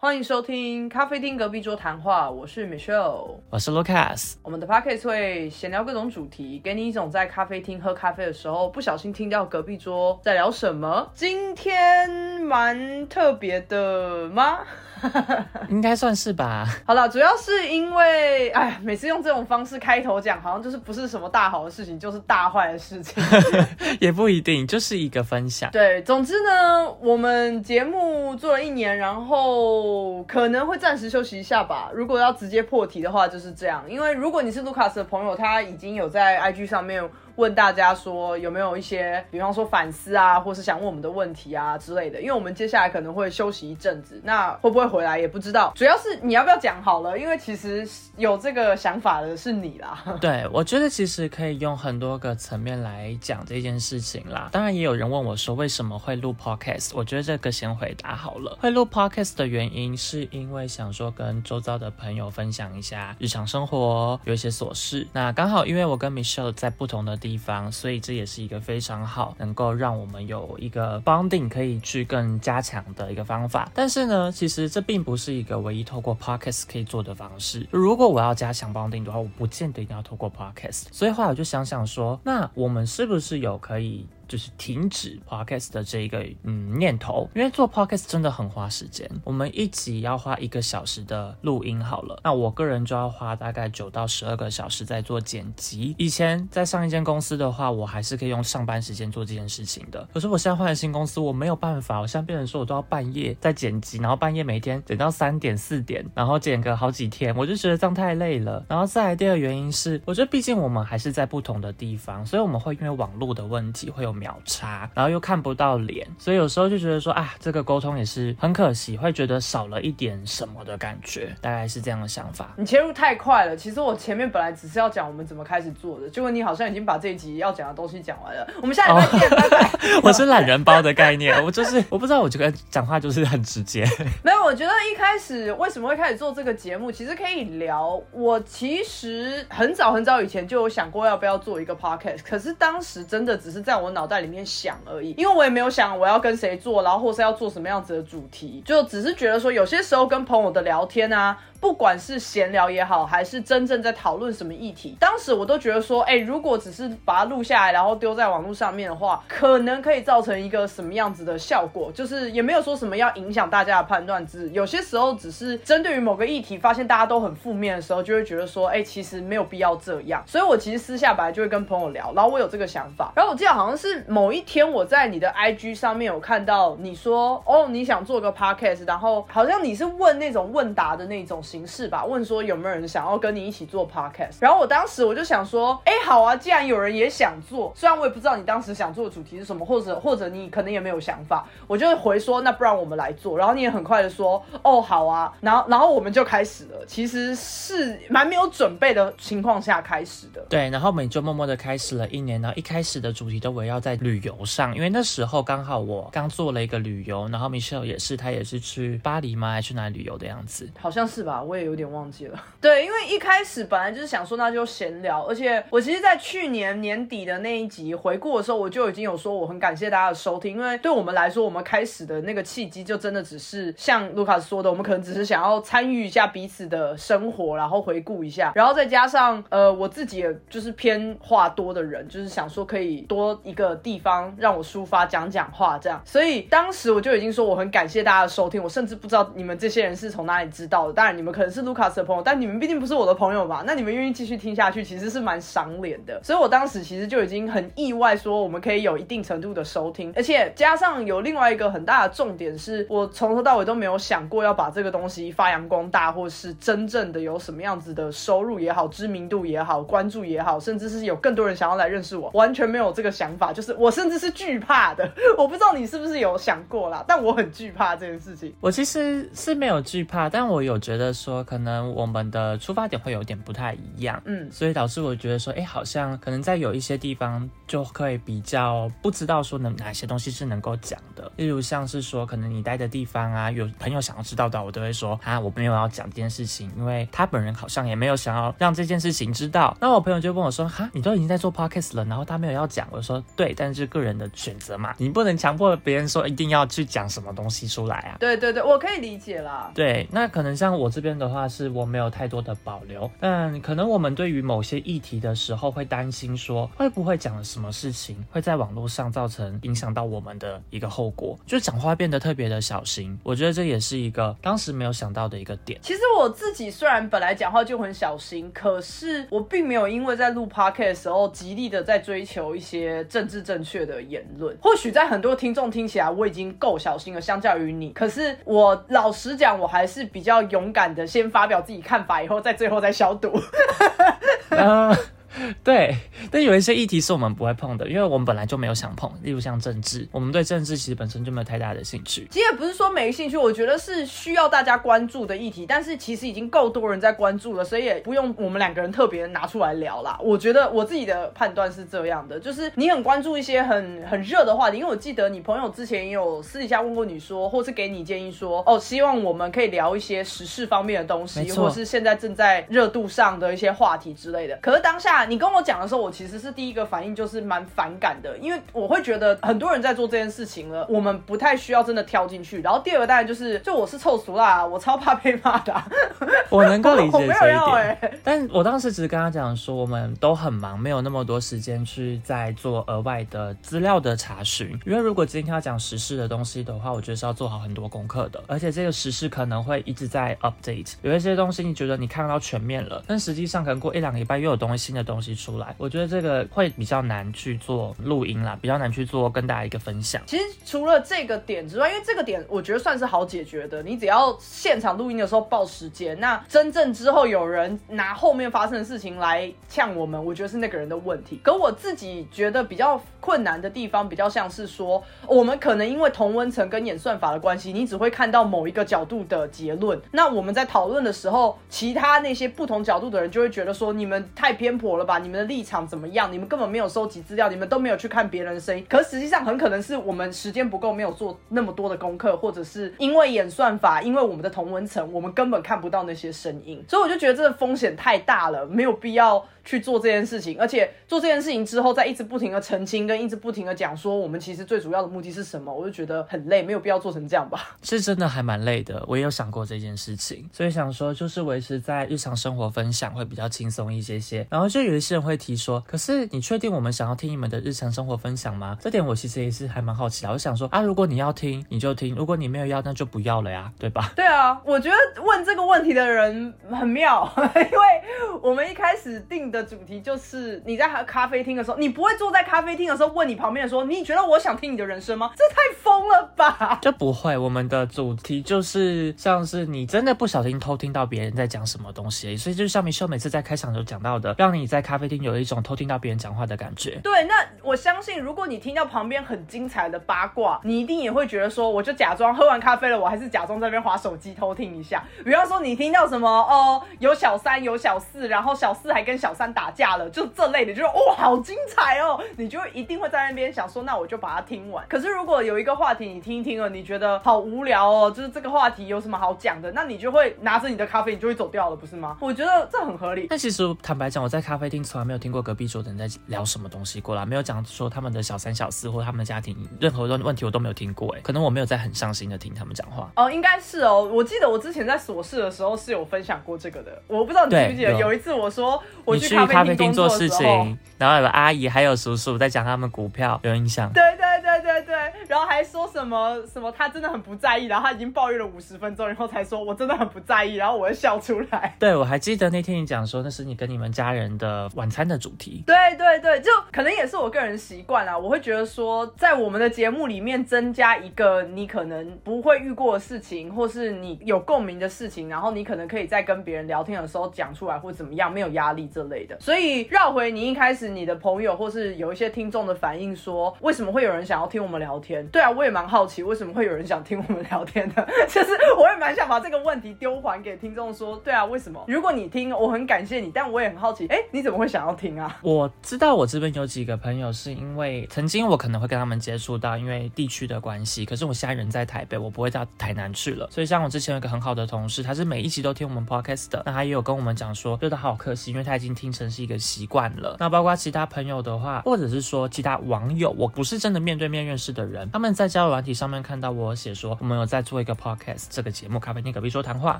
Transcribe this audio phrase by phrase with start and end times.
[0.00, 4.34] 欢迎收听咖啡厅隔壁桌谈话，我是 Michelle，我是 Lucas。
[4.44, 11.10] 我们的 podcast 会闲聊各种主题，给你一种在咖啡厅喝咖啡的时候不小心听到隔壁桌在聊什么。
[11.14, 12.08] 今天
[12.42, 14.60] 蛮特别的吗？
[15.68, 16.66] 应该算是吧。
[16.86, 23.22] 好了，主要是因为，哎，每次用这种方式开头讲，好像就是不是什么大好的事情，就是大坏的事情。
[24.00, 25.70] 也不一定，就是一个分享。
[25.70, 31.90] 对，总之呢，我们节目做了一年，然后可能会暂时休息一下吧。
[31.94, 33.84] 如果要直接破题的话，就是这样。
[33.88, 37.02] 因为如果你是卢卡斯的朋友，他已经有在 IG 上面。
[37.38, 45.72] 问大家说有没有一些，比方说反思啊，或是想问我们的问题啊之类的，因为我们接下来可能会休息一阵子，那会不会回来也不知道。
[45.76, 50.04] 主要是你要不要讲好了，因为其实有这个想法的是你啦。
[50.20, 54.48] 对， 我觉得其实可以用很多个层面来讲这件事情啦。
[54.50, 58.58] 当然也有人问我说为什么会录 podcast，我觉得这个先回答好了。
[58.60, 65.06] 会录 podcast 的原因是因为想说跟周遭的朋友分享一下日常生活有一些琐事。
[65.12, 67.27] 那刚好因为我跟 Michelle 在不同的地。
[67.28, 73.70] 地方，所以这也是一个非常好，能够让我们有一个 bonding 可以去更加强的一个方法。
[73.74, 77.66] 但是呢，其实这并不是一个唯一透过 podcast 可以做的方式。
[77.70, 80.86] 如果我要加强 bonding 的话，我不见得一定要透过 podcast。
[80.90, 84.06] 所以后来我就想想说，那我们是不是有可以？
[84.28, 89.10] 就是停止 podcast 的这一个嗯念头，因为做 podcast 真的很花时间。
[89.24, 95.94] 我们一集要花一个小时的录音好了，那我个人就要花大概九到十二个小时在做剪辑。
[95.96, 100.06] 以前在上一间公司的话，我还是可以用上班时间做这件事情的。
[100.12, 101.98] 可是我现在换了新公司，我没有办法。
[101.98, 108.62] 我现在变成说我都要半夜在剪辑，然后半夜每天剪到三点四点，然后剪个好几天，我就觉得这样太累了。
[108.68, 114.17] 然后再来第二个原因是，我觉得毕竟我们还是在不同的地方，所以我们会因为网络的问题会有。
[114.18, 122.50] 秒差，然后又看不到脸，所以有时候就觉得说啊，这个沟通也是很可惜，会觉得少了一点什么的感觉，大概是这样的想法。
[122.56, 128.46] 你切入太快了，其实我前面本来只是要讲我们怎么开始做的，结果你好像已经把这一集要讲的东西讲完了。
[128.60, 129.70] 我们下礼拜见，拜拜。
[130.02, 133.86] 我是懒人包的概念，我就是我不知道，我这个讲话就是很直接。
[134.22, 138.00] 没有，我觉得一开始为什么会开始做这个节目，其实可以聊。
[138.12, 151.38] 我其实很早很早以前就有想过要不要做一个 podcast，可是当时真的只是在我脑在里面想而已，因为我也没有想我要跟谁做，然后或是要做什么样子的主题，就只是觉得说有些时候跟朋友的聊天啊。
[151.60, 161.90] 不管是闲聊也好，还是真正在讨论什么议题，当时我都觉得说，哎，如果只是把它录下来，然后丢在网络上面的话，可能可以造成一个什么样子的效果？
[161.92, 170.22] 就是也没有说什么要影响大家的判断，只有些时候只是针对于某个议题，发现大家都很负面的时候，就会觉得说，哎，其实没有必要这样。
[170.26, 173.12] 所以我其实私下本来就会跟朋友聊，然后我有这个想法。
[173.16, 181.42] 然后我记得好像是某一天我在你的 IG 上面有看到你说，哦，你想做个 Podcast，然后好像你是问那种问答的那种。
[181.48, 211.37] 形式吧，问说有没有人想要跟你一起做 podcast，然后我当时我就想说，哎，好啊，既然有人也想做，虽然我也不知道你当时想做的主题是什么，或者或者你可能也没有想法，我就回说，那不然我们来做，然后你也很快的说，哦，好啊，然后然后我们就开始了，其实是蛮没有准备的情况下开始的，对，然后我们就默默的开始了一年，然后一开始的主题都围绕在旅游上，因为那时候刚好我刚做了一个旅游，然后 Michelle 也是，他也是去巴黎吗，还是去哪里旅游的样子，好像是吧。
[211.42, 212.38] 我也有点忘记了。
[212.60, 241.27] 对，因为一开始本来就是想说那就闲聊，而且我其实，在去年年底的那一集回顾的时候，我就已经有说我很感谢大家的收听，因为对我们来说，我们开始的那个契机就真的只是像卢卡斯说的，我们可能只是想要参与一下彼此的生活，然后回顾一下，然后再加上呃我自己也就是偏话多的人，就是想说可以多一个地方让我抒发讲讲话这样，所以当时我就已经说我很感谢大家的收听，我甚至不知道你们这些人是从哪里知道的，当然你们。
[241.32, 243.62] 可能是卢卡斯的朋友，但你们毕竟不是我的朋友吧？
[243.66, 246.20] 那你们愿意继续听下去，其实是蛮赏脸的。
[246.22, 263.52] 所以我当时其实就已经很意外，说我们可以有一定程度的收听，而且加上有另外一个很大的重点是，我从头到尾都没有想过要把这个东西发扬光大，或是真正的有什么样子的收入也好、知名度也好、关注也好，甚至是有更多人想要来认识我，完全没有这个想法。
[263.52, 265.08] 就是我甚至是惧怕的。
[265.36, 268.54] 我不知道你是不是有想过啦，但我很惧怕这件事情。
[268.60, 271.12] 我其实是没有惧怕，但我有觉得。
[271.18, 289.76] 说可能我们的出发点会有点不太一样，嗯，所以导致我觉得说，哎，好像可能在有一些地方就可以比较不知道说能哪些东西是能够讲的，例如像是说可能你待的地方啊，有朋友想要知道的，我都会说啊，我没有要讲这件事情，因为他本人好像也没有想要让这件事情知道。
[289.80, 298.16] 那我朋友就问我说，哈，你都已经在做 podcast 了，然后他没有要讲，我说对，对，但是个人的选择嘛，你不能强迫别人说一定要去讲什么东西出来啊。
[298.20, 299.70] 对对对，我可以理解啦。
[299.74, 313.16] 对，那可能像我这边的话，是我没有太多的保留，但可能我们对于某些议题的时候，会担心说会不会讲了什么事情会在网络上造成影响到我们的一个后果，就讲话变得特别的小心。
[313.22, 315.78] 我觉得这也是一个当时没有想到的一个点。
[315.82, 324.56] 其实我自己虽然本来讲话就很小心，可是我并没有因为在录 p o c a s t 的时候极力的在追求一些政治正确的言论。
[324.60, 333.32] 或许在很多听众听起来我已经够小心了，相较于你，可是我老实讲，我还是比较勇敢，先发表自己看法，以后再最后再消毒。
[335.64, 335.96] 对，
[336.30, 342.26] 但有一些议题是我们不会碰的，因为我们本来就没有想碰，例如像政治，我们对政治其实本身就没有太大的兴趣。
[342.30, 350.18] 其实也不是说没兴趣，我觉得是需要大家关注的议题，但是其实已经够多人在关注了，所以也不用我们两个人特别拿出来聊啦。
[350.22, 364.56] 我觉得我自己的判断是这样的，就是你很关注一些很很热的话题，因为我记得你朋友之前也有私底下问过你说，或是给你建议说，哦，希望我们可以聊一些时事方面的东西，或是现在正在热度上的一些话题之类的。
[364.62, 372.60] 可是当下你跟我讲的时候，我其实是第一个反应就是蛮反感的，因为我会觉得很多人在做这件事情了，我们不太需要真的跳进去。
[372.62, 375.86] 然后第二个当然就是，就我是臭俗啦，我超怕被骂的啊、
[376.50, 377.98] 我能够理解 这一要点。
[378.00, 384.78] 哎、但我当时只是跟他讲说，我们都很忙，没有那么多时间去再做额外的资料的查询。
[384.86, 390.94] 因为如果今天要讲时事的东西的话，我觉得是要做好很多功课的，而且这个时事可能会一直在 update。
[391.02, 400.22] 有一些东西你觉得你看到全面了，但实际上可能过一两个礼拜又有东西新的东西东西出来，我觉得这个会比较难去做录音啦，比较难去做跟大家一个分享。
[400.26, 411.40] 其实除了这个点之外，因为这个点我觉得算是好解决的，你只要现场录音的时候报时间，那真正之后有人拿后面发生的事情来呛我们，我觉得是那个人的问题。
[411.42, 420.00] 可我自己觉得比较困难的地方，比较像是说，我们可能因为同温层跟演算法的关系，你只会看到某一个角度的结论。
[420.12, 425.18] 那我们在讨论的时候，其他那些不同角度的人就会觉得说，你们太偏颇了吧？
[425.18, 426.30] 你们的立场怎么样？
[426.30, 428.84] 你们根本没有收集资料，你们都没有去看别人的声音。
[428.88, 436.84] 可实际上很可能是我们时间不够，没有做那么多的功课，或者是因为演算法，因为我们的同文层，我们根本看不到那些声音。
[436.88, 440.58] 所以我就觉得这个风险太大了，没有必要去做这件事情。
[440.58, 447.76] 而且做这件事情之后，再一直不停的澄清，跟一直不停的讲说我们其实最主要的目的是什么，我就觉得很累，没有必要做成这样吧。
[447.82, 454.46] 是真的还蛮累的，我也有想过这件事情，所以想说就是维持在日常生活分享会比较轻松一些些。
[454.50, 458.76] 然后就有一些人会提说，可是你确定我们想要听你们的日常生活分享吗？
[458.80, 460.32] 这点我其实也是还蛮好奇的。
[460.32, 464.12] 我想说啊，如果你要听你就听，如果你没有要那就不要了呀，对吧？
[464.16, 475.30] 对啊，我觉得问这个问题的人很妙， 因为我们一开始定的主题就是你在咖啡厅的时候，你不会坐在咖啡厅的时候问你旁边的说，你觉得我想听你的人生吗？
[475.36, 476.78] 这太疯了吧！
[476.80, 486.98] 就不会，我们的主题就是像是你真的不小心偷听到别人在讲什么东西，所以就像米秀每次在开场就讲到的，让你在咖啡厅有一种偷听到别人讲话的感觉。
[487.02, 495.02] 对，那我相信，如果你听到旁边很精彩的八卦，你一定也会觉得说，我就假装喝完咖啡了，我还是假装在那边划手机偷听一下。
[495.24, 504.84] 比方说，你听到什么哦，有小三有小四，然后小四还跟小三打架了，就这类的，就是哦，好精彩哦，你就一定会在那边想说，那我就把它听完。
[504.88, 512.16] 可是如果有一个话题你听一听了，你觉得好无聊哦，就是这个话题有什么好讲的，那你就会拿着你的咖啡，你就会走掉了，不是吗？
[512.20, 513.26] 我觉得这很合理。
[513.28, 523.10] 但其实坦白讲，我在咖啡厅从来没有听过隔壁桌的人在聊什么东西过啦，没有讲说他们的小三小四或他们的家庭任何问问题我都没有听过，哎，可能我没有在很上心的听他们讲话。
[523.16, 524.04] 哦，应该是哦。
[524.04, 527.02] 我记得我之前在琐事的时候是有分享过这个的。
[527.06, 533.90] 我不知道你记不记得，有有一次我说我去咖咖啡厅做事情，然后有阿姨还有叔叔在讲他们股票，有印象。
[533.92, 534.94] 对对对对对，
[535.28, 541.76] 然后还说什么什么他真的很不在意，然后他已经抱怨了五十分钟，然后才说我真的很不在意，然后我就笑出来。
[541.78, 545.62] 对，我还记得那天你讲说那是你跟你们家人的晚餐的主题。
[545.66, 548.16] 对对对，就可能也是我个人习惯啦。
[548.16, 559.38] 我会觉得说，在我们的节目里面增加一个你可能不会遇过的事情，或是你有共鸣的事情，然后你可能可以在跟别人聊天的时候讲出来，或怎么样，没有压力这类的。
[559.40, 565.26] 所以绕回你一开始你的朋友或是有一些听众的反应说，为什么会有人想要听我们聊天？
[565.28, 568.06] 对啊，我也蛮好奇为什么会有人想听我们聊天的。
[568.28, 571.84] 就是我也蛮想把这个问题丢还给听众说，对啊，为什么？
[571.88, 575.38] 如果你听，我很感谢你，但我也很好奇，哎，你怎么会想要听啊？
[575.42, 581.04] 我知道我这边有几个朋友是因为曾经我可能会跟他们接触到，因为地区的关系。
[581.04, 583.48] 可是我现在人在台北，我不会到台南去了。
[583.50, 590.36] 所以像我之前有一个很好的同事，他是每一集都听我们 podcast 的，那他也有跟我们讲说，觉得好可惜，因为他已经听成是一个习惯了。
[590.38, 599.94] 那包括其他朋友的话，或者是说其他网友，我不是真的面对面认识的人，他们在交友软体上面看到我写说我们有在做一个 podcast 这个节目《咖啡厅隔壁说谈话》，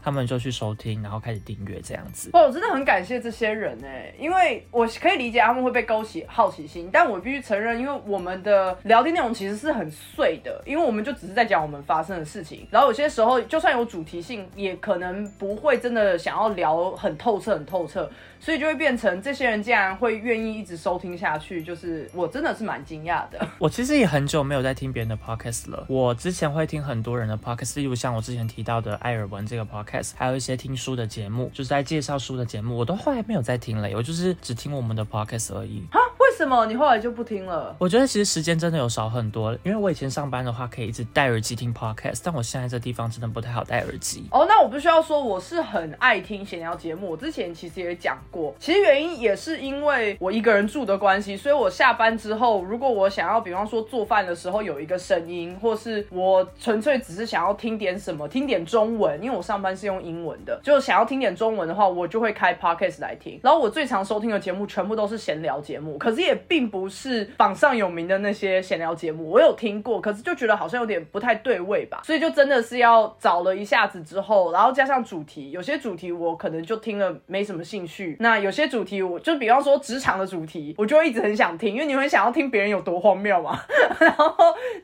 [0.04, 2.30] 他们就去收听，然后开始订阅这样子。
[2.32, 18.08] 哇，我真的很感谢这些人哎，因为我可以理解他们会被勾起好奇心，但我必须承认，因为我们的聊天内容其实是很碎的，因为我们就只是在讲我们发生的事情，然后有些时候就算有主题性，也可能不会真的想要聊很透彻、很透彻。
[18.40, 23.48] 所以就会变成这些人竟然会愿意直收听下去，就是我真的是蛮惊讶的。
[23.58, 25.86] 我其实也很久没有在听别人的 podcast 了。
[25.88, 33.88] 我之前会听很多人的 podcast，例如像我之前提到的艾尔文这个 podcast，还有一些听书的节目，就是在介绍书的节目，我都后来没有再听了。
[33.94, 35.82] 我就是只听我们的 podcast 而已。
[35.90, 35.98] 啊？
[36.38, 37.74] 为什么你后来就不听了？
[37.80, 44.24] 我觉得其实时间真的有少很多，因为我以前上班的话可以一直戴耳机听 podcast，但我现在这地方真的不太好戴耳机。
[44.30, 47.10] 哦，那我不需要说我是很爱听闲聊节目。
[47.10, 48.16] 我之前其实也讲。
[48.30, 63.40] 过，其实原因也是因为我一个人住的关系，所以我下班之后，如果我想要，比方说做饭的时候有一个声音，或是我纯粹只是想要听点什么，听点中文，因为我上班是用英文的，就想要听点中文的话，我就会开 podcast 来听。
[63.42, 78.16] 然后我最常收听的节目全部都是闲聊节目，可是也并不是榜上有名的那些闲聊节目，我有听过，可是就觉得好像有点不太对味吧，所以就真的是要找了一下子之后，然后加上主题，有些主题我可能就听了没什么兴趣。
[78.20, 83.58] 那有些主题，我就比方说职场的主题，我就一直很想听，因为你会想要听别人有多荒谬嘛，
[83.98, 84.34] 然后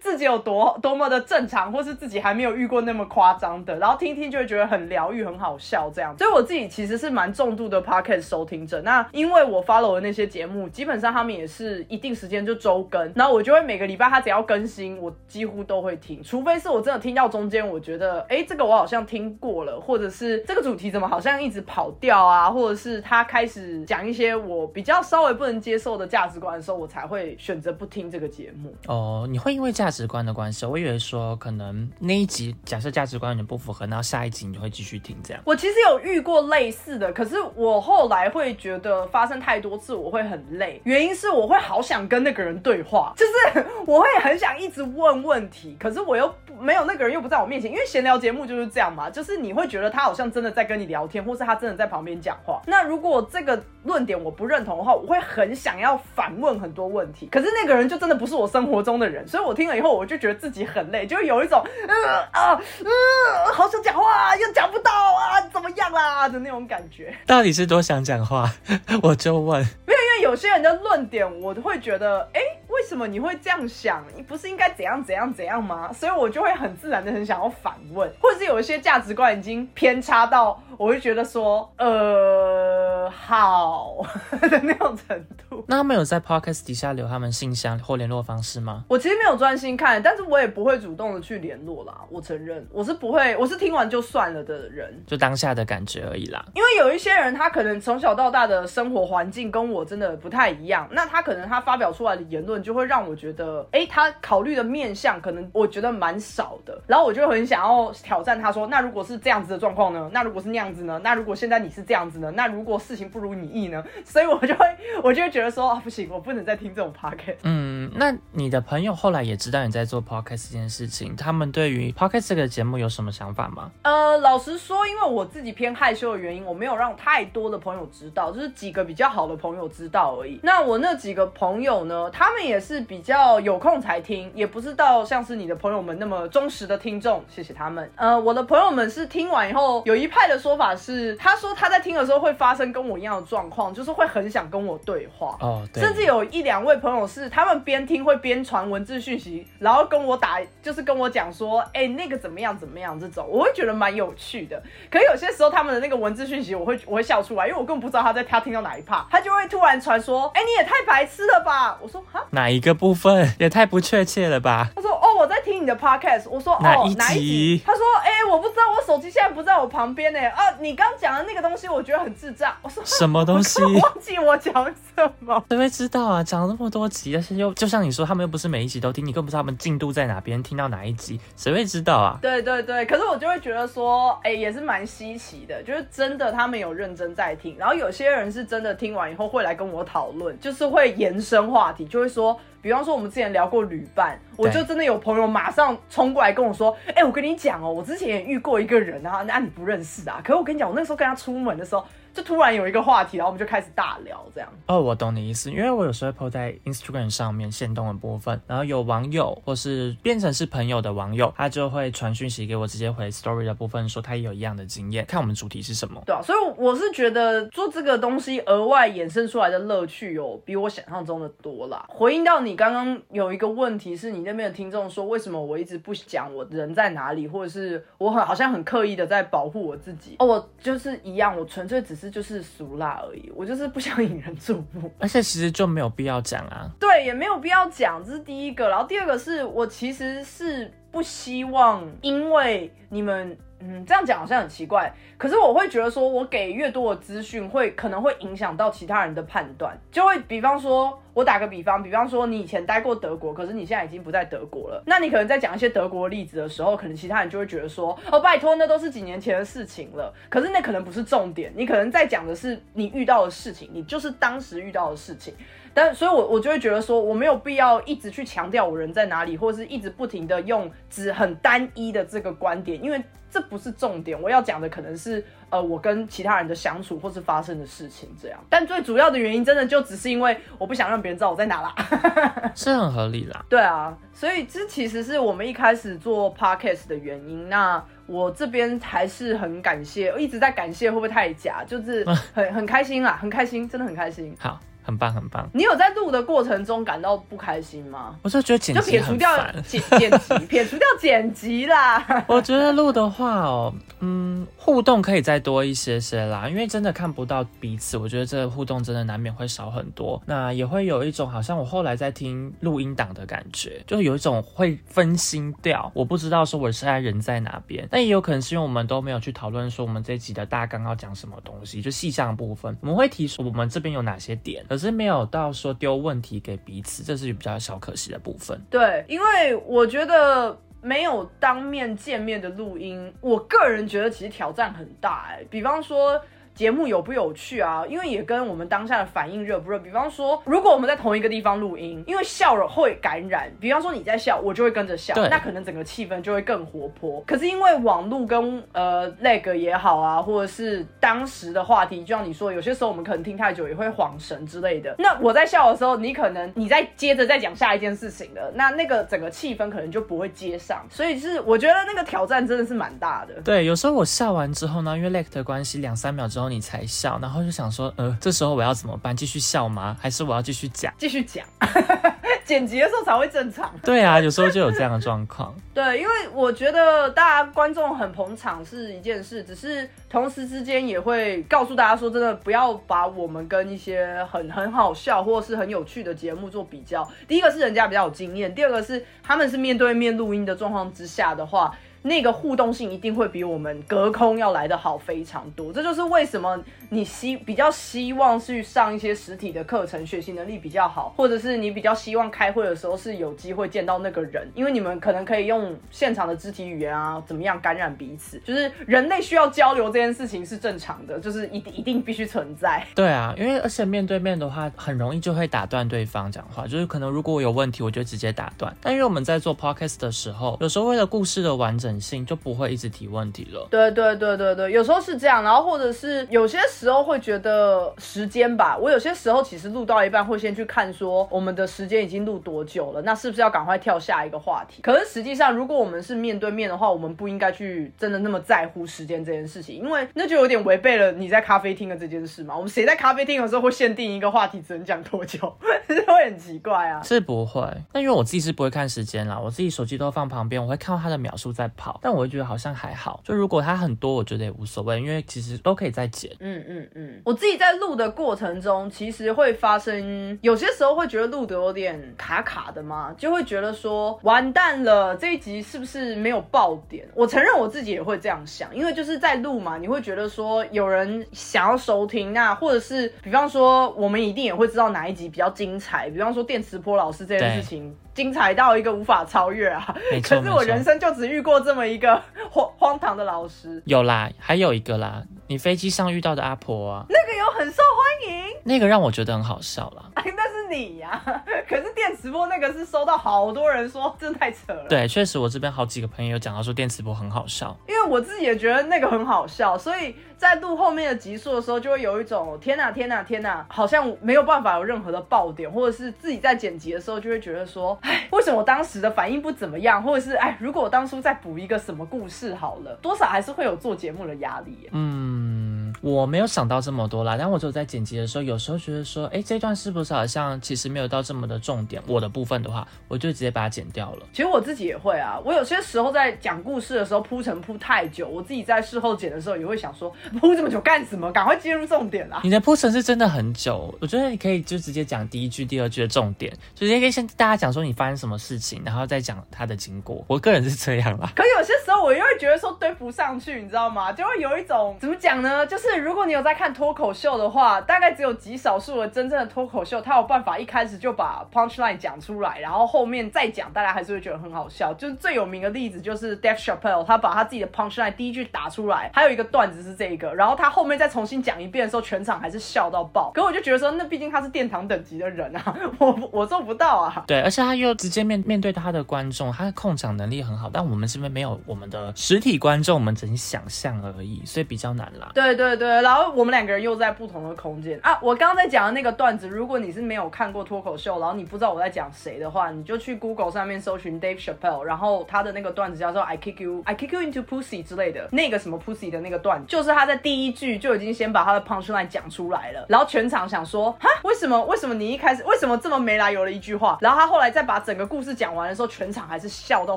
[0.01, 6.17] 自己有多多么的正常，或是自己还没有遇过那么夸张的，然后听听就会觉得很疗愈、很好笑这样。
[6.17, 8.81] 所以我自己其实是蛮重度的 podcast 收听者。
[8.83, 23.65] 那因为我 follow 的那些节目，基本上他们也是一定时间就周更，然后我就会每个礼拜他只要更新，我几乎都会听，除非是我真的听到中间，我觉得哎，这个我好像听过了，或者是这个主题怎么好像一直跑调啊，或者是他开始。
[23.87, 28.75] 讲一些我比较稍微不能接受的价值观的时候，我才会选择不听这个节目。
[28.87, 30.67] 哦，你会因为价值观的关系？
[30.67, 35.43] 我以为说可能那一集假设价值观有点不符合，然后下一集你就会继续听这样。
[35.45, 52.61] 我其实有遇过类似的，可是我后来会觉得发生太多次我会很累，原因是我会好想跟那个人对话，就是我会很想一直问问题，可是我又没有那个人又不在我面前，因为闲聊节目就是这样嘛，就是你会觉得他好像真的在跟你聊天，或是他真的在旁边讲话。
[52.67, 57.29] 那如果这个论点我不认同的话，我会很想要反问很多问题。
[57.31, 67.15] 可是那个人就真的不是我生活中的人，所以我听了以后，我就觉得自己很累，就有一种呃啊呃，好想讲话又讲不到啊，怎么样啦的那种感觉。
[67.27, 68.51] 到底是多想讲话？
[69.03, 74.03] 我就问，没有，因为有些人的论点，我会觉得，哎，为什么你会这样想？
[74.17, 75.93] 你不是应该怎样怎样怎样吗？
[75.93, 82.74] 所以我就会很自然的很想要反问，或者是有一些价值观已经偏差到，我会觉得说，呃，
[83.11, 84.05] 好。
[84.51, 88.85] 的那种程度，那他们有在 podcast 底下留他们信箱或联络方式吗？
[88.89, 91.95] 我其实没有专心看，但是我也不会主动的去联络啦。
[92.11, 96.45] 我承认，我是不会，我是听完就算了的人，就当下的感觉而已啦。
[96.55, 110.11] 因为有一些人，他可能从小到大的生活环境跟我真的不太一样，那他可能他发表出来的言论就会让我觉得，哎，他考虑的面相可能我觉得蛮少的，然后我就很想要挑战他说，那如果是这样子的状况呢？
[110.13, 111.01] 那如果是那样子呢？
[111.03, 112.31] 那如果现在你是这样子呢？
[112.33, 113.83] 那如果事情不如你意呢？
[114.07, 114.65] 所以我就会，
[115.03, 117.39] 我就会觉得说啊，不行，我不能再听这种 podcast。
[117.43, 123.73] 嗯，那你的朋友后来也知道你在做 podcast 这件事情，他们对于 podcast 这个节目有什么想法吗？
[123.83, 130.39] 呃，老实说，因为我自己偏害羞的原因，我没有让太多的朋友知道，就是几个比较好的朋友知道而已。
[130.43, 137.91] 那我那几个朋友呢，他们也是比较有空才听，也不是到像是你的朋友们那么忠实的听众，谢谢他们。
[137.97, 145.37] 呃，我的朋友们是听完以后，有一派的说法是，他说他在听的时候会发生跟我一样的状况，就是会很想跟我对话。
[145.41, 154.63] 哦，甚至有一两位朋友是他们边听会边传文字讯息，然后跟我打，就是跟我讲说，哎，那个怎么样怎么样这种，我会觉得蛮有趣的。
[154.91, 161.79] 可有些时候他们的那个文字讯息，我会我会笑出来，因为我根本不知道他在他听到哪一 part，他就会突然传说，哎，你也太白痴了吧？
[161.81, 164.69] 我说哈，哪一个部分也太不确切了吧？
[164.75, 166.29] 他说哦，我在听你的 podcast。
[166.29, 166.61] 我说哦，
[166.97, 167.63] 哪一集？
[167.65, 170.19] 他说哎，我不知道，我手机现在不在我旁边呢。
[170.31, 172.55] 啊，你刚讲的那个东西，我觉得很智障。
[172.85, 173.63] 什么东西？
[173.63, 175.43] 忘记我讲什么？
[175.49, 176.23] 谁会知道啊？
[176.23, 182.19] 讲了那么多集，但是又就像你说，他们又不是每一集都听，你更不知道他们进度在哪边，听到哪一集，谁会知道啊？
[182.21, 192.39] 对对对，可是我就会觉得说，哎，也是蛮稀奇的，就是真的他们有认真在听，然后有些人是真的听完以后会来跟我讨论，就是会延伸话题，就会说。
[192.61, 200.19] 比方说，我们之前聊过旅伴，我就真的有朋友马上冲过来跟我说：“哎，我跟你讲哦，我之前也遇过一个人啊，那你不认识啊？
[200.25, 204.49] 可是我跟你讲，我那时候跟他出门的时候。”就突然有一个话题，然后我们就开始大聊这样。
[204.67, 215.05] 哦，我懂你意思，因为我有时候会 po 在 Instagram 上面限动的部分，然后有网友或是变成是朋友的网友，他就会传讯息给我，直接回 Story 的部分说他也有一样的经验。
[215.07, 216.01] 看我们主题是什么？
[216.07, 221.85] 对啊，所以我是觉得做这个东西额外衍生出来的乐趣有比我想象中的多啦。
[221.89, 230.17] 回应到你刚刚有一个问题，是你那边的听众说为什么我一直不讲我人在哪里，或者是我很好像很刻意的在保护我自己。
[230.21, 236.71] 哦，我就是一样，我纯粹只是就是俗辣而已，我就是不想引人注目，而且其实就没有必要讲啊。
[236.79, 238.69] 对，也没有必要讲，这是第一个。
[238.69, 243.37] 然后第二个是我其实是不希望，因为你们。
[243.61, 265.33] 嗯，这样讲好像很奇怪，可是我会觉得说，我给越多的资讯，会可能会影响到其他人的判断，就会比方说，我打个比方，比方说你以前待过德国，可是你现在已经不在德国了，那你可能在讲一些德国例子的时候，可能其他人就会觉得说，哦，拜托，那都是几年前的事情了，可是那可能不是重点，你可能在讲的是你遇到的事情，你就是当时遇到的事情。
[265.75, 274.21] 但所以，我我就会觉得说，我没有必要一直去强调我人在哪里，或者是一直不停的用只很单一的这个观点，因为这不是重点。
[274.23, 278.39] 我要讲的可能是，呃，我跟其他人的相处，或是发生的事情这样。
[278.49, 281.75] 但最主要的原因，真的就只是因为我不想让别人知道我在哪啦，
[282.55, 283.45] 是很合理啦。
[283.49, 287.49] 对啊，所以这其实是我们一开始做 podcast 的原因。
[287.49, 291.65] 那我这边还是很感谢，一直在感谢，会不会太假？
[291.67, 294.33] 就是很很开心啦，很开心，真的很开心。
[294.39, 294.61] 好。
[294.85, 295.49] 很棒，很棒。
[295.53, 298.17] 你有在录的过程中感到不开心吗？
[298.23, 299.37] 我就觉得剪辑就撇除掉
[299.67, 302.25] 剪剪辑， 撇除掉剪辑啦。
[302.29, 310.23] 我觉得录的话哦，嗯，互动可以再多一些些啦，因为真的看不到彼此，我觉得这个互动真的难免会少很多。
[310.27, 315.91] 那也会有一种好像我后来在听录音档的感觉，就有一种会分心掉。
[315.95, 324.63] 我不知道说我现在人在哪边，但也有可能是因为我们都没有去讨论说我们这集的大纲要讲什么东西，就细项部分，我们会提出我们这边有哪些点。
[324.69, 328.61] 可可是没有到说丢问题给彼此，这是比较小可惜的部分。
[328.69, 335.29] 对，因为我觉得没有当面见面的录音，我个人觉得其实挑战很大。
[335.31, 336.21] 哎，比方说。
[336.55, 337.85] 节目有不有趣啊？
[337.89, 339.79] 因为也跟我们当下的反应热不热。
[339.79, 343.51] 比方说，如果我们在同一个地方录音，因为笑了会感染。
[343.61, 347.21] 比方说你在笑，我就会跟着笑，那可能整个气氛就会更活泼。
[347.27, 354.95] 可是因为网络跟呃 lag 也好啊，或者是当时的话题，就像你说，有些时候我们可能听太久也会晃神之类的。
[354.99, 360.87] 那我在笑的时候，你可能你在接着再讲下一件事情的，那那个整个气氛可能就不会接上。
[360.89, 363.35] 所以是我觉得那个挑战真的是蛮大的。
[363.43, 366.44] 对，有时候我笑完之后呢，因为 lag 的关系，两三秒之后。
[366.49, 369.15] 你才笑，然后就想说，呃，这时候我要怎么办？
[369.17, 369.97] 继续笑吗？
[370.01, 370.93] 还是我要继续讲？
[370.99, 371.45] 继续讲，
[372.45, 373.73] 剪辑的时候才会正常。
[373.83, 375.55] 对啊，有时候就有这样的状况。
[375.75, 387.07] 对，因为我觉得大家观众很捧场是一件事，只是同时之间也会告诉大家说，真的不要把我们跟一些很很好笑或是很有趣的节目做比较。
[387.27, 391.75] 第一个是人家比较有经验，第二个是他们是面对面录音的状况之下的话。
[392.07, 412.87] 那个互动性一定会比我们隔空要来的好非常多，这就是为什么你希比较希望去上一些实体的课程，学习能力比较好，或者是你比较希望开会的时候是有机会见到那个人，因为你们可能可以用现场的肢体语言啊，怎么样感染彼此，就是人类需要交流这件事情是正常的，就是一定一定必须存在。
[412.95, 418.77] 对啊，因为而且面对面的话，很容易就会打断对方讲话，就是可能如果我有问题，我就直接打断。
[418.83, 421.94] 但因为我们在做 podcast 的时候，有时候为了故事的完整。
[422.01, 423.67] 性就不会一直提问题了。
[423.71, 428.77] 对对对对对，有时候是这样，然后或者是有些时候会觉得时间吧。
[428.77, 434.83] 我有些时候其实录到一半会先去看说我们的时间已经录多久了，那是不是要赶快跳下一个话题？
[434.83, 442.57] 可是实际上，如果我们是面对面的话，我们不应该去真的那么在乎时间这件事情，因为那就有点违背了你在咖啡厅的这件事嘛。
[442.57, 445.39] 我们谁在咖啡厅的时候会限定一个话题只能讲多久？
[446.07, 447.03] 会很奇怪啊。
[447.03, 451.84] 是不会，那因为我自己是不会看时间啦，我自己手机都放旁边，我会看到它的秒数在跑。
[451.85, 453.21] 跑，但我会觉得好像还好。
[453.23, 456.31] 就如果它很多，我觉得也无所谓，因为其实都可以再剪。
[456.41, 467.07] 嗯嗯嗯，我自己在录的过程中，其实会发生有些时候会觉得录的有点卡卡的嘛，就会觉得说完蛋了，这一集是不是没有爆点？
[467.15, 477.95] 我承认我自己也会这样想，因为就是在录嘛，你会觉得说有人想要收听，那或者是比方说我们一定也会知道哪一集比较精彩，比方说电磁波老师这件事情。
[478.15, 479.95] 精彩到一个无法超越啊！
[480.23, 483.83] 可是我人生就只遇过这么一个 荒荒唐的老师。
[483.87, 490.05] 有啦，还有一个啦，你飞机上遇到的阿婆啊，那个有很受欢迎，那个让我觉得很好笑啦。
[490.15, 490.44] 哎，那是
[490.75, 491.23] 你呀！
[491.69, 494.87] 可是电磁波那个是收到好多人说，真的太扯了。
[494.89, 514.89] 对，确实我这边好几个朋友讲到说电磁波很好笑，因为我自己也觉得那个很好笑，所以在录后面的集数的时候，就会有一种天哪天哪天哪，好像没有办法有任何的爆点，或者是自己在剪辑的时候就会觉得说，哎，为什么我当时的反应不怎么样，或者是哎，如果我当初再补一个什么故事好了，多少还是会有做节目的压力。
[514.93, 515.54] 嗯，
[516.01, 522.03] 我没有想到这么多啦，但我就在剪辑的时候，有时候觉得说，哎，这段是不是好像其实没有到这么的重点？
[522.07, 524.27] 我的部分的话，我就直接把它剪掉了。
[524.33, 531.33] 其实我自己也会啊，我有些时候在讲故事的时候铺陈铺太久，我自己在事后剪的时候也会想说，铺这么久干什么？
[531.33, 532.41] 赶快进入重点啦！
[532.45, 538.83] 你的铺陈是真的很久，我觉得你可以就直接讲第一句、第二句的重点，直接可以先大家讲说你发生什么事情。
[538.85, 541.33] 然后再讲它的经过，我个人是这样啦。
[541.35, 544.13] 可有些时候我又会觉得说堆不上去，你知道吗？
[544.13, 545.67] 就会有一种怎么讲呢？
[545.67, 554.93] 就是如果你有在看脱口秀的话，大概只有极少数的真正的脱口秀，他有办法一开始就把 punch line 讲出来，然后后面再讲，大家还是会觉得很好笑。
[554.95, 563.31] 就是最有名的例子就是 Dave Chappelle，他把他自己的 punch line 第一句打出来，还有一个段子是这个，然后他后面再重新讲一遍的时候，全场还是笑到爆。
[563.35, 567.25] 可我就觉得说，那毕竟他是殿堂等级的人啊， 我我做不到啊。
[567.27, 575.31] 对，而且他又直接面面对他的观众，他的控场能力很好，但我们这边没有我们的实体观众，我们只能想象而已，所以比较难啦。
[575.35, 578.19] 对对对，然后我们两个人又在不同的空间啊。
[578.23, 591.63] 我刚刚在讲的那个段子，如果你是没有看过脱口秀，然后你不知道我在讲谁的话，你就去 Google 上面搜寻 Dave Chappelle，然后他的那个段子叫做 I kick you, I kick you into pussy 之类的，那个什么 pussy 的那个段，就是他在第一句就已经先把他的
[591.63, 599.97] punchline 讲出来了，然后全场想说，哈，为什么为什么你一开始为什么这么没来由的一句话，然后他后来再把整个故事讲完的时候，全场还是笑到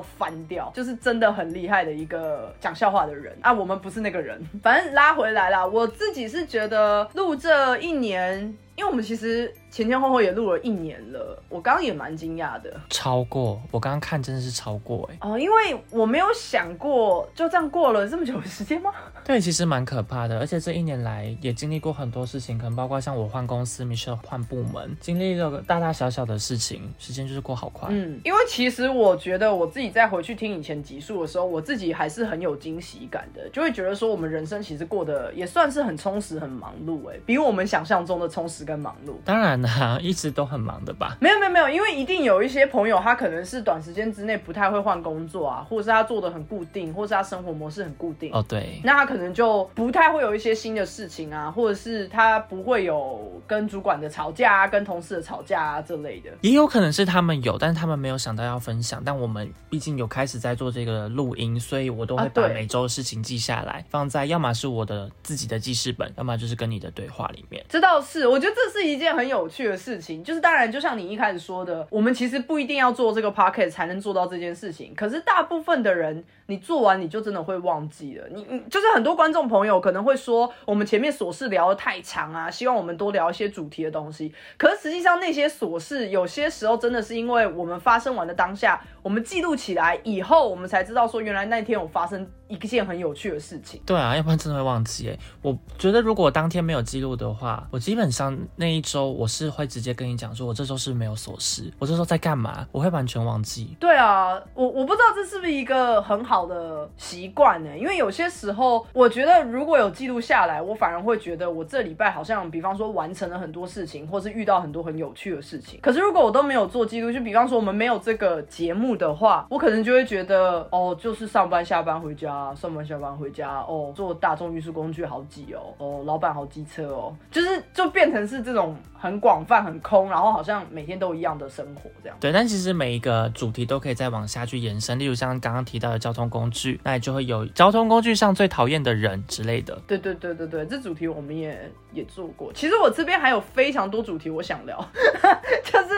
[0.00, 3.52] 翻掉，就是真的很厉害的一个讲笑话的人啊。
[3.52, 9.52] 我们不是那个人，反正拉回来了，我自己是觉得录这一年，因为我们其实。
[9.70, 18.90] 前前后后也录了一年了，我刚刚也蛮惊讶的，超过我刚刚看真的是超过哎哦，因为我没有想过就这样过了这么久的时间吗？
[19.22, 27.90] 对，其实蛮可怕的，而且这一年来也经历过很多事情，可能包括像我换公司，Michelle 换部门，经历了大大小小的事情，时间就是过好快。
[27.92, 39.14] 嗯，因为其实我觉得我自己再回去听以前集数的时候，我自己还是很有惊喜感的，就会觉得说我们人生其实过得也算是很充实、很忙碌哎，比我们想象中的充实跟忙碌。
[39.24, 39.48] 当然。
[39.62, 41.16] 啦一直都很忙的吧？
[41.20, 48.30] 没有没有没有，因为一定有一些朋友，他可能是短时间之内不太会换工作啊，或者是他做的很固定，或者是他生活模式很固定。
[48.32, 56.30] 哦，对，那他可能就不太会有一些新的事情啊，或者是他不会有跟主管的吵架啊，跟同事的吵架啊这类的。
[56.42, 59.02] 也有可能是他们有，但是他们没有想到要分享。
[59.04, 67.64] 但我们毕竟有开始在做这个录音，所以我都会把每周的事情记下来，放在要么是我的自己的记事本，要么就是跟你的对话里面。
[67.68, 70.24] 这倒是，我觉得这是一件很有趣的事情。
[70.24, 74.92] 就是当然，就像你一开始说的，我们其实不一定要做这个 p o c k e t 才能做到这件事情。
[74.94, 78.26] 可是大部分的人，你做完你就真的会忘记了。
[78.30, 84.34] 你你就是很多观众朋友可能会说，我们前面琐事聊的太长啊，希望我们多聊一些主题的东西。
[84.58, 93.80] 可是实际上那些琐事，有些时候真的是因为我们发生完的当下，我们记录起来以后，我们才知道说原来那天有发生一件很有趣的事情。
[93.86, 95.08] 对啊，要不然真的会忘记。
[95.08, 100.18] 哎，我觉得如果当天没有记录的话，我基本上那一周我是会直接跟你。
[100.18, 102.66] 讲说，我这周是没有琐事，我这周在干嘛？
[102.72, 103.76] 我会完全忘记。
[103.78, 107.76] 对啊，我我不知道这是不是一个很好好的习惯呢？
[107.76, 115.80] 因为有些时候，我觉得如果有记录下来，我反而会觉得我这礼拜好像，比方说完成了很多事情，或是遇到很多很有趣的事情。
[115.82, 132.16] 可是如果我都没有做记录，就比方说我们没有这个节目的话，我可能就会觉得哦，就是上班下班回家，上班下班回家哦，坐大众运输工具好挤哦，哦，老板好机车哦，就是就变成是这种很广泛、很空，然后好像每天都一样的生活这样。
[132.20, 139.78] 对，但其实每一个主题都可以再往下去延伸，例如像刚刚提到的交通工具，那也就会有交通工具上最讨厌的人之类的。
[139.86, 142.52] 对对对对对，这主题我们也也做过。
[142.52, 144.78] 其实我这边还有非常多主题我想聊，
[145.64, 145.88] 就是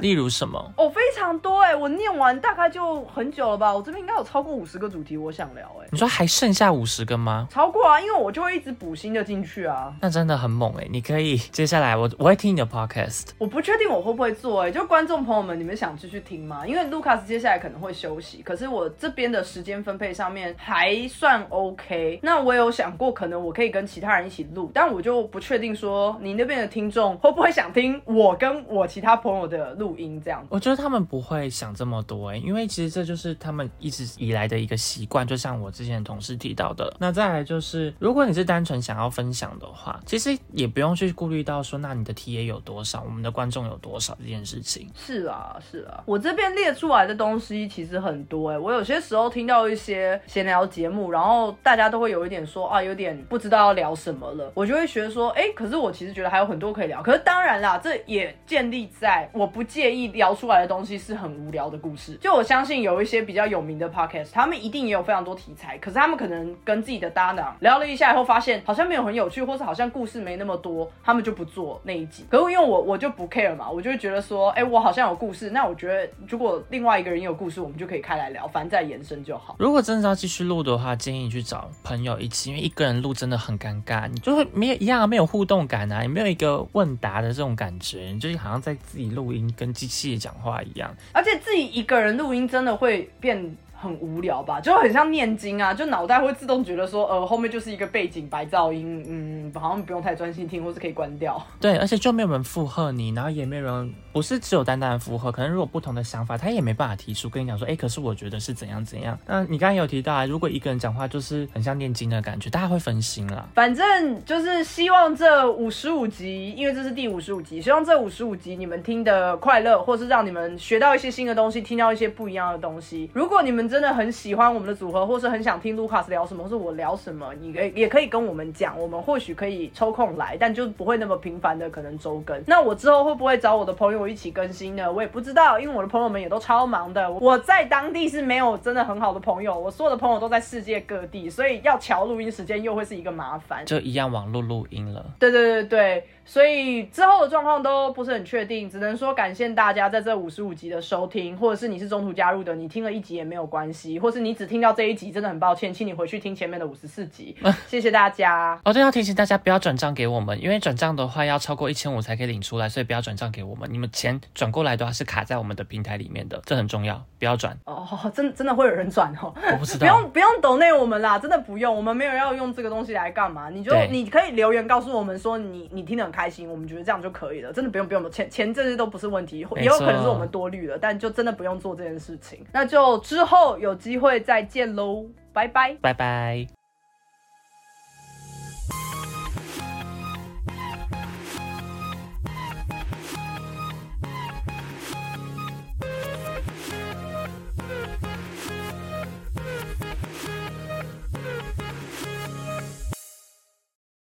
[0.00, 0.72] 例如什么？
[0.76, 5.88] 哦，非常多哎，我念完大概就很久了吧，我这边应该有超过五十个主题我想聊哎。
[5.90, 7.48] 你说还剩下五十个吗？
[7.50, 9.92] 超过啊，因为我就会一直补新的进去啊。
[10.00, 10.86] 那真的很猛哎！
[10.90, 16.66] 你可以接下来我我会听你的 podcast，我不确定我会不会做哎，就观众朋友们，你们想继续听吗？
[16.66, 22.18] 因为 Lucas 接下来可能会休息，可是我这边的时间分配上面还算 OK。
[22.22, 30.46] 那我有想过，可能我可以跟其他人一起录，但我就不确定说你那边的听众会不会想听我跟我其他朋友的录音这样。
[30.48, 36.92] 我觉得他们不会想这么多哎，因为其实这就是他们一直以来的一个习惯，就像我之前同事提到的。
[36.98, 44.88] 那再来就是，如果你是单纯想要分享的话，其实也不用去顾虑到说，那你的 TA 有多少，我们的观众有多少这件事情。
[44.94, 57.02] 是啊，是啊，我这边列出来的东西其实很多哎，我有些时候听到一些闲聊节目，然后大家都会有一点说啊，有点不知道要聊什么了，我就会觉得说，哎，可是我其实觉得还有很多可以聊。
[57.02, 62.14] 可是当然啦，这也建立在我不介意聊出来的东西是很无聊的故事。
[62.14, 72.24] 就我相信有一些比较有名的 podcast，他们一定也有非常多题材，可是他们可能跟自己的搭档聊了一下以后，发现好像没有很有趣，或是好像故事没那么多，他们就不做那一集。
[72.30, 79.49] 可是因为我我就不 care 嘛，我就会觉得说，哎，我好像有故事，那我觉得如果另外一个人有故事，我们就可以开来聊，反正再延伸就好。
[79.58, 93.56] 如果真的要继续录的话，建议你去找朋友一起，因为一个人录真的很尴尬，你就会没有一样没有互动感啊，也没有一个问答的这种感觉，你就好像在自己录音跟机器讲话一样，而且自己一个人录音真的会变。
[93.80, 101.42] 很无聊吧，就很像念经啊，就脑袋会自动觉得说，呃，后面就是一个背景白噪音，嗯，好像不用太专心听，或是可以关掉。
[101.58, 109.18] 对，而且就没有人附和你，然后也没有人，不是只有单单的附和，可能如果不同的想法，他也没办法提出跟你讲说，哎，可是我觉得是怎样怎样。
[109.26, 113.48] 那你刚刚有提到啊，如果一个人讲话就是很像念经的感觉，大家会分心了。
[113.54, 123.08] 反正就是希望这五十五集，因为这是第五十五集，希望这五十五集你们听的快乐，或是让你们学到一些新的东西，听到一些不一样的东西。
[123.14, 124.52] 如果你们真的很喜欢。
[124.52, 132.42] 我们的组合，或是很想听卢卡斯聊什么，或是我聊什么，你可以也可以跟我们讲，我们或许可以抽空来，但就不会那么频繁的可能周更。
[132.46, 134.92] 那我之后会不会找我的朋友一起更新呢？
[134.92, 137.10] 我也不知道，因为我的朋友们也都超忙的。
[137.12, 145.04] 我在当地是没有真的很好的朋友，我所有的朋友都在世界各地，所以要调录音时间又会是一个麻烦，就一样网络录音了。
[145.18, 146.04] 对对对对。
[146.22, 157.36] 所以之后的状况都不是很确定，只能说感谢大家在这五十五集的收听，或者是你是中途加入的，你听了一集也没有关系，或是你只听到这一集，真的很抱歉，请你回去听前面的五十四集。
[157.66, 158.56] 谢谢大家。
[158.64, 163.68] 哦，对，要提醒大家不要转账给我们，因为转账的话要超过一千五才可以领出来，所以不要转账给我们。
[163.72, 167.58] 你们钱转过来的话是卡在我们的平台里面的，这很重要，不要转。
[167.64, 169.34] 哦， 真真的会有人转哦？
[169.52, 173.50] 我不知道， 不用不用抖内我们啦，真的不用，我们没有要用这个东西来干嘛？
[173.50, 177.00] 你就你可以留言告诉我们说你你听得很开心，我们觉得这样。
[177.00, 182.44] 就可以了，真的不用不用钱钱这些都不是问题，也有可能是我们多虑了，但就真的不用做这件事情。
[182.52, 183.24] 那就之
[183.58, 186.59] 有机会再见喽，拜拜拜拜。